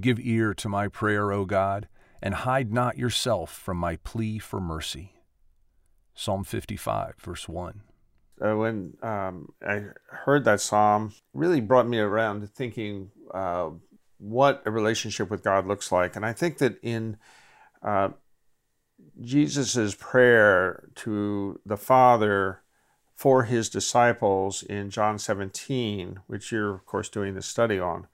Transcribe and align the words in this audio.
Give 0.00 0.18
ear 0.20 0.54
to 0.54 0.68
my 0.68 0.88
prayer, 0.88 1.32
O 1.32 1.44
God, 1.44 1.88
and 2.22 2.34
hide 2.34 2.72
not 2.72 2.96
yourself 2.96 3.52
from 3.52 3.76
my 3.76 3.96
plea 3.96 4.38
for 4.38 4.60
mercy. 4.60 5.14
Psalm 6.14 6.44
55, 6.44 7.14
verse 7.18 7.48
1. 7.48 7.82
Uh, 8.42 8.56
when 8.56 8.96
um, 9.02 9.52
I 9.66 9.84
heard 10.06 10.44
that 10.44 10.60
psalm, 10.60 11.12
really 11.34 11.60
brought 11.60 11.88
me 11.88 11.98
around 11.98 12.40
to 12.40 12.46
thinking 12.46 13.10
uh, 13.34 13.70
what 14.18 14.62
a 14.64 14.70
relationship 14.70 15.30
with 15.30 15.42
God 15.42 15.66
looks 15.66 15.92
like. 15.92 16.16
And 16.16 16.24
I 16.24 16.32
think 16.32 16.58
that 16.58 16.78
in 16.82 17.18
uh, 17.82 18.10
Jesus' 19.20 19.94
prayer 19.94 20.88
to 20.96 21.60
the 21.66 21.76
Father 21.76 22.62
for 23.14 23.44
his 23.44 23.68
disciples 23.68 24.62
in 24.62 24.88
John 24.88 25.18
17, 25.18 26.20
which 26.26 26.50
you're, 26.52 26.74
of 26.74 26.86
course, 26.86 27.10
doing 27.10 27.34
the 27.34 27.42
study 27.42 27.78
on, 27.78 28.06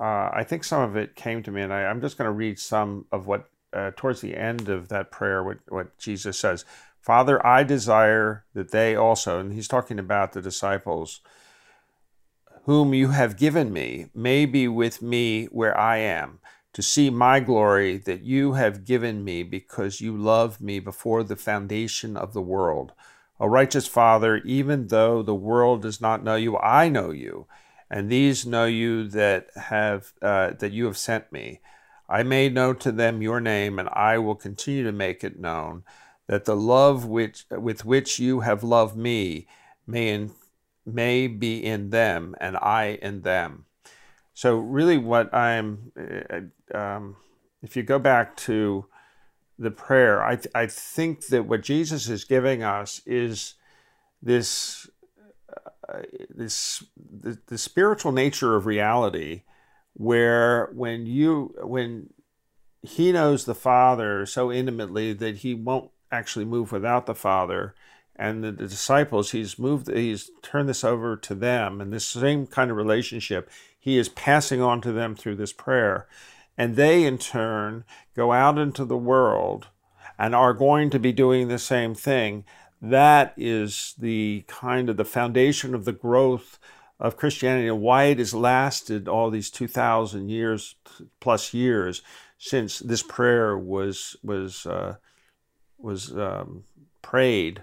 uh, 0.00 0.30
I 0.32 0.44
think 0.44 0.64
some 0.64 0.82
of 0.82 0.96
it 0.96 1.16
came 1.16 1.42
to 1.42 1.50
me, 1.50 1.62
and 1.62 1.72
I, 1.72 1.82
am 1.82 2.00
just 2.00 2.16
going 2.16 2.28
to 2.28 2.32
read 2.32 2.58
some 2.58 3.06
of 3.12 3.26
what, 3.26 3.50
uh, 3.72 3.90
towards 3.96 4.20
the 4.20 4.36
end 4.36 4.68
of 4.68 4.88
that 4.88 5.10
prayer, 5.10 5.42
what, 5.42 5.58
what 5.68 5.98
Jesus 5.98 6.38
says. 6.38 6.64
Father, 7.00 7.44
I 7.44 7.62
desire 7.64 8.44
that 8.54 8.70
they 8.70 8.94
also, 8.94 9.40
and 9.40 9.52
he's 9.52 9.68
talking 9.68 9.98
about 9.98 10.32
the 10.32 10.40
disciples, 10.40 11.20
whom 12.64 12.94
you 12.94 13.08
have 13.08 13.36
given 13.36 13.72
me, 13.72 14.06
may 14.14 14.46
be 14.46 14.68
with 14.68 15.02
me 15.02 15.46
where 15.46 15.76
I 15.78 15.98
am, 15.98 16.38
to 16.72 16.80
see 16.80 17.10
my 17.10 17.40
glory 17.40 17.98
that 17.98 18.22
you 18.22 18.52
have 18.52 18.84
given 18.84 19.24
me 19.24 19.42
because 19.42 20.00
you 20.00 20.16
loved 20.16 20.60
me 20.60 20.78
before 20.78 21.22
the 21.22 21.36
foundation 21.36 22.16
of 22.16 22.32
the 22.32 22.40
world. 22.40 22.92
O 23.38 23.46
righteous 23.46 23.86
Father, 23.86 24.36
even 24.38 24.86
though 24.86 25.22
the 25.22 25.34
world 25.34 25.82
does 25.82 26.00
not 26.00 26.22
know 26.22 26.36
you, 26.36 26.56
I 26.56 26.88
know 26.88 27.10
you 27.10 27.46
and 27.92 28.08
these 28.08 28.46
know 28.46 28.64
you 28.64 29.06
that 29.08 29.50
have 29.54 30.14
uh, 30.22 30.52
that 30.58 30.72
you 30.72 30.86
have 30.86 30.96
sent 30.96 31.30
me. 31.30 31.60
I 32.08 32.22
made 32.22 32.54
known 32.54 32.76
to 32.78 32.90
them 32.90 33.20
your 33.20 33.40
name, 33.40 33.78
and 33.78 33.88
I 33.90 34.16
will 34.16 34.34
continue 34.34 34.82
to 34.84 34.92
make 34.92 35.22
it 35.22 35.38
known, 35.38 35.84
that 36.26 36.46
the 36.46 36.56
love 36.56 37.04
which 37.04 37.44
with 37.50 37.84
which 37.84 38.18
you 38.18 38.40
have 38.40 38.64
loved 38.64 38.96
me 38.96 39.46
may 39.86 40.08
in, 40.08 40.32
may 40.86 41.26
be 41.26 41.62
in 41.62 41.90
them, 41.90 42.34
and 42.40 42.56
I 42.56 42.98
in 43.02 43.20
them. 43.20 43.66
So 44.32 44.56
really, 44.56 44.96
what 44.96 45.32
I'm, 45.34 45.92
uh, 45.94 46.76
um, 46.76 47.16
if 47.62 47.76
you 47.76 47.82
go 47.82 47.98
back 47.98 48.36
to 48.38 48.86
the 49.58 49.70
prayer, 49.70 50.24
I 50.24 50.38
I 50.54 50.66
think 50.66 51.26
that 51.26 51.44
what 51.44 51.62
Jesus 51.62 52.08
is 52.08 52.24
giving 52.24 52.62
us 52.62 53.02
is 53.04 53.54
this 54.22 54.88
this 56.30 56.84
the, 56.96 57.38
the 57.46 57.58
spiritual 57.58 58.12
nature 58.12 58.54
of 58.54 58.66
reality 58.66 59.42
where 59.94 60.70
when 60.72 61.06
you 61.06 61.54
when 61.62 62.08
he 62.82 63.12
knows 63.12 63.44
the 63.44 63.54
father 63.54 64.24
so 64.26 64.50
intimately 64.50 65.12
that 65.12 65.38
he 65.38 65.54
won't 65.54 65.90
actually 66.10 66.44
move 66.44 66.72
without 66.72 67.06
the 67.06 67.14
father 67.14 67.74
and 68.16 68.42
the, 68.42 68.52
the, 68.52 68.66
disciples 68.66 69.30
he's 69.30 69.58
moved 69.58 69.92
he's 69.92 70.30
turned 70.42 70.68
this 70.68 70.84
over 70.84 71.16
to 71.16 71.34
them 71.34 71.80
and 71.80 71.92
this 71.92 72.06
same 72.06 72.46
kind 72.46 72.70
of 72.70 72.76
relationship 72.76 73.50
he 73.82 73.98
is 73.98 74.08
passing 74.08 74.60
on 74.60 74.80
to 74.80 74.92
them 74.92 75.16
through 75.16 75.34
this 75.34 75.52
prayer. 75.52 76.06
And 76.56 76.76
they 76.76 77.02
in 77.02 77.18
turn 77.18 77.82
go 78.14 78.30
out 78.30 78.56
into 78.56 78.84
the 78.84 78.96
world 78.96 79.66
and 80.16 80.36
are 80.36 80.54
going 80.54 80.88
to 80.90 81.00
be 81.00 81.10
doing 81.10 81.48
the 81.48 81.58
same 81.58 81.92
thing 81.92 82.44
that 82.82 83.32
is 83.36 83.94
the 83.96 84.44
kind 84.48 84.90
of 84.90 84.96
the 84.96 85.04
foundation 85.04 85.72
of 85.72 85.84
the 85.84 85.92
growth 85.92 86.58
of 86.98 87.16
Christianity 87.16 87.68
and 87.68 87.80
why 87.80 88.04
it 88.04 88.18
has 88.18 88.34
lasted 88.34 89.08
all 89.08 89.30
these 89.30 89.50
2,000 89.50 90.28
years 90.28 90.74
plus 91.20 91.54
years 91.54 92.02
since 92.38 92.80
this 92.80 93.04
prayer 93.04 93.56
was 93.56 94.16
was 94.24 94.66
uh, 94.66 94.96
was 95.78 96.16
um, 96.16 96.64
prayed 97.02 97.62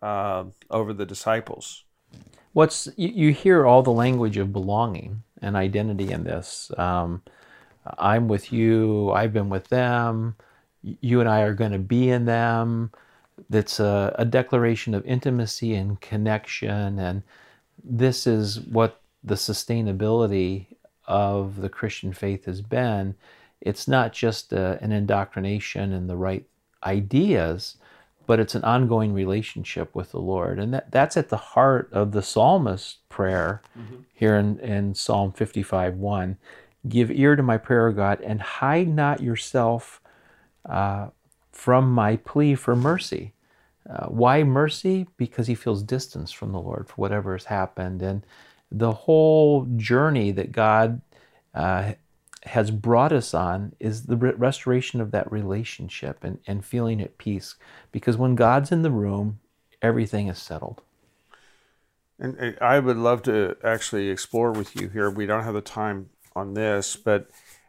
uh, 0.00 0.44
over 0.70 0.92
the 0.92 1.06
disciples. 1.06 1.82
What's 2.52 2.88
you, 2.96 3.08
you, 3.08 3.32
hear 3.32 3.66
all 3.66 3.82
the 3.82 3.90
language 3.90 4.36
of 4.36 4.52
belonging 4.52 5.24
and 5.42 5.56
identity 5.56 6.12
in 6.12 6.22
this. 6.22 6.70
Um, 6.78 7.22
I'm 7.98 8.28
with 8.28 8.52
you. 8.52 9.10
I've 9.10 9.32
been 9.32 9.48
with 9.48 9.68
them. 9.68 10.36
You 10.82 11.18
and 11.18 11.28
I 11.28 11.40
are 11.40 11.54
going 11.54 11.72
to 11.72 11.78
be 11.80 12.08
in 12.08 12.24
them 12.24 12.92
that's 13.54 13.78
a, 13.78 14.14
a 14.18 14.24
declaration 14.24 14.94
of 14.94 15.06
intimacy 15.06 15.74
and 15.74 16.00
connection. 16.00 16.98
And 16.98 17.22
this 17.82 18.26
is 18.26 18.60
what 18.60 19.00
the 19.22 19.36
sustainability 19.36 20.66
of 21.06 21.60
the 21.60 21.68
Christian 21.68 22.12
faith 22.12 22.46
has 22.46 22.60
been. 22.60 23.14
It's 23.60 23.86
not 23.86 24.12
just 24.12 24.52
a, 24.52 24.78
an 24.82 24.92
indoctrination 24.92 25.92
and 25.92 26.10
the 26.10 26.16
right 26.16 26.44
ideas, 26.82 27.76
but 28.26 28.40
it's 28.40 28.54
an 28.54 28.64
ongoing 28.64 29.12
relationship 29.12 29.94
with 29.94 30.10
the 30.10 30.20
Lord. 30.20 30.58
And 30.58 30.74
that, 30.74 30.90
that's 30.90 31.16
at 31.16 31.28
the 31.28 31.36
heart 31.36 31.88
of 31.92 32.12
the 32.12 32.22
psalmist 32.22 33.08
prayer 33.08 33.62
mm-hmm. 33.78 33.96
here 34.12 34.36
in, 34.36 34.58
in 34.60 34.94
Psalm 34.94 35.32
55 35.32 35.96
1. 35.96 36.36
Give 36.88 37.10
ear 37.10 37.36
to 37.36 37.42
my 37.42 37.56
prayer, 37.56 37.92
God, 37.92 38.20
and 38.20 38.42
hide 38.42 38.88
not 38.88 39.22
yourself 39.22 40.00
uh, 40.68 41.08
from 41.52 41.92
my 41.92 42.16
plea 42.16 42.54
for 42.56 42.74
mercy. 42.74 43.33
Uh, 43.88 44.06
why 44.06 44.42
mercy? 44.42 45.06
Because 45.16 45.46
he 45.46 45.54
feels 45.54 45.82
distance 45.82 46.32
from 46.32 46.52
the 46.52 46.60
Lord 46.60 46.88
for 46.88 46.94
whatever 46.96 47.32
has 47.32 47.44
happened. 47.44 48.02
And 48.02 48.24
the 48.70 48.92
whole 48.92 49.66
journey 49.76 50.32
that 50.32 50.52
God 50.52 51.02
uh, 51.54 51.92
has 52.44 52.70
brought 52.70 53.12
us 53.12 53.34
on 53.34 53.74
is 53.78 54.06
the 54.06 54.16
re- 54.16 54.32
restoration 54.32 55.00
of 55.00 55.10
that 55.10 55.30
relationship 55.30 56.24
and, 56.24 56.38
and 56.46 56.64
feeling 56.64 57.00
at 57.00 57.18
peace. 57.18 57.56
Because 57.92 58.16
when 58.16 58.34
God's 58.34 58.72
in 58.72 58.82
the 58.82 58.90
room, 58.90 59.40
everything 59.82 60.28
is 60.28 60.38
settled. 60.38 60.80
And 62.18 62.56
I 62.60 62.78
would 62.78 62.96
love 62.96 63.22
to 63.24 63.56
actually 63.64 64.08
explore 64.08 64.52
with 64.52 64.80
you 64.80 64.88
here. 64.88 65.10
We 65.10 65.26
don't 65.26 65.44
have 65.44 65.54
the 65.54 65.60
time 65.60 66.10
on 66.34 66.54
this, 66.54 66.96
but 66.96 67.28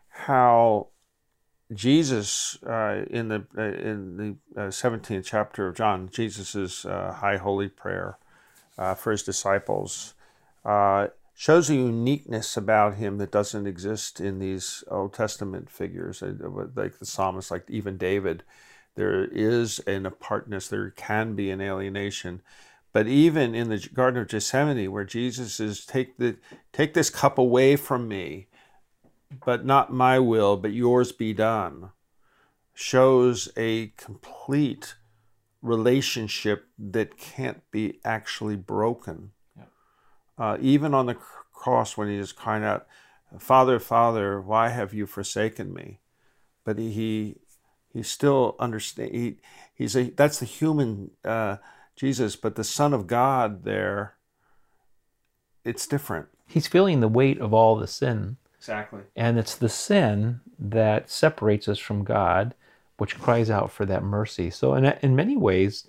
how 0.09 0.89
Jesus 1.73 2.61
uh, 2.63 3.05
in 3.09 3.29
the 3.29 3.45
uh, 3.57 3.61
in 3.61 4.17
the 4.55 4.61
uh, 4.61 4.71
seventeenth 4.71 5.25
chapter 5.25 5.67
of 5.67 5.75
John, 5.75 6.09
Jesus's 6.09 6.85
uh, 6.85 7.13
high 7.13 7.37
holy 7.37 7.69
prayer 7.69 8.17
uh, 8.77 8.93
for 8.93 9.11
his 9.11 9.23
disciples 9.23 10.13
shows 11.35 11.69
a 11.69 11.75
uniqueness 11.75 12.55
about 12.55 12.95
him 12.95 13.17
that 13.17 13.31
doesn't 13.31 13.67
exist 13.67 14.21
in 14.21 14.39
these 14.39 14.83
Old 14.89 15.13
Testament 15.13 15.69
figures, 15.69 16.23
like 16.75 16.97
the 16.97 17.05
psalmist, 17.05 17.51
like 17.51 17.65
even 17.69 17.97
David. 17.97 18.43
There 18.95 19.25
is 19.25 19.79
an 19.79 20.05
apartness. 20.05 20.69
There 20.69 20.91
can 20.91 21.35
be 21.35 21.51
an 21.51 21.59
alienation. 21.59 22.41
But 22.93 23.07
even 23.07 23.53
in 23.53 23.67
the 23.67 23.89
Garden 23.93 24.21
of 24.21 24.29
Gethsemane, 24.29 24.89
where 24.89 25.03
Jesus 25.03 25.59
is 25.59 25.85
take 25.85 26.17
the 26.17 26.37
take 26.71 26.93
this 26.93 27.09
cup 27.09 27.37
away 27.37 27.75
from 27.75 28.07
me, 28.07 28.47
but 29.43 29.65
not 29.65 29.93
my 29.93 30.19
will, 30.19 30.57
but 30.57 30.73
yours 30.73 31.11
be 31.11 31.33
done, 31.33 31.91
shows 32.73 33.49
a 33.57 33.87
complete 33.97 34.95
relationship 35.61 36.67
that 36.77 37.17
can't 37.17 37.69
be 37.71 37.99
actually 38.03 38.55
broken. 38.55 39.31
Yeah. 39.57 39.63
Uh, 40.37 40.57
even 40.61 40.93
on 40.93 41.07
the 41.07 41.15
cross, 41.15 41.97
when 41.97 42.07
he 42.07 42.17
is 42.17 42.31
crying 42.31 42.63
out, 42.63 42.85
Father, 43.39 43.79
Father, 43.79 44.39
why 44.39 44.69
have 44.69 44.93
you 44.93 45.05
forsaken 45.05 45.73
me? 45.73 45.99
But 46.63 46.77
he, 46.77 47.37
he, 47.91 48.03
still 48.03 48.55
understand. 48.59 49.13
He, 49.13 49.37
he's 49.73 49.95
a, 49.95 50.03
that's 50.11 50.39
the 50.39 50.45
human 50.45 51.11
uh, 51.23 51.57
Jesus, 51.95 52.35
but 52.35 52.55
the 52.55 52.63
Son 52.63 52.93
of 52.93 53.07
God 53.07 53.63
there, 53.63 54.15
it's 55.63 55.87
different. 55.87 56.27
He's 56.47 56.67
feeling 56.67 56.99
the 56.99 57.07
weight 57.07 57.39
of 57.39 57.53
all 57.53 57.75
the 57.75 57.87
sin 57.87 58.37
Exactly. 58.65 59.01
And 59.15 59.37
it's 59.37 59.53
the 59.53 59.69
sin 59.69 60.41
that 60.57 61.07
separates 61.07 61.67
us 61.67 61.77
from 61.77 62.03
God, 62.03 62.55
which 62.97 63.19
cries 63.19 63.51
out 63.51 63.71
for 63.71 63.85
that 63.85 64.03
mercy. 64.03 64.49
So, 64.49 64.73
in, 64.73 64.85
in 65.03 65.15
many 65.15 65.37
ways, 65.37 65.87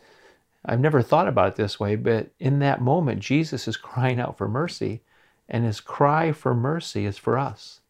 I've 0.63 0.81
never 0.81 1.01
thought 1.01 1.27
about 1.27 1.49
it 1.49 1.57
this 1.57 1.81
way, 1.81 1.97
but 1.97 2.29
in 2.39 2.59
that 2.59 2.83
moment, 2.83 3.21
Jesus 3.21 3.67
is 3.67 3.79
crying 3.79 4.21
out 4.21 4.37
for 4.37 4.47
mercy, 4.47 5.01
and 5.49 5.65
his 5.65 5.81
cry 5.81 6.33
for 6.33 6.55
mercy 6.55 7.07
is 7.07 7.17
for 7.17 7.39
us 7.39 7.81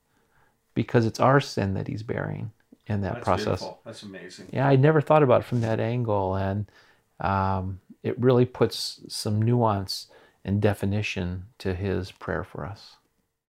because 0.75 1.05
it's 1.05 1.19
our 1.19 1.41
sin 1.41 1.75
that 1.75 1.89
he's 1.89 2.05
bearing 2.05 2.53
in 2.87 3.01
that 3.01 3.15
That's 3.15 3.25
process. 3.25 3.45
Beautiful. 3.45 3.81
That's 3.85 4.03
amazing. 4.05 4.49
Yeah, 4.53 4.69
I 4.69 4.77
never 4.77 5.01
thought 5.01 5.25
about 5.25 5.41
it 5.41 5.47
from 5.47 5.63
that 5.63 5.81
angle, 5.81 6.37
and 6.37 6.71
um, 7.19 7.81
it 8.05 8.17
really 8.21 8.45
puts 8.45 9.01
some 9.09 9.43
nuance 9.43 10.07
and 10.45 10.63
definition 10.63 11.47
to 11.59 11.75
his 11.75 12.13
prayer 12.13 12.45
for 12.45 12.65
us. 12.65 12.97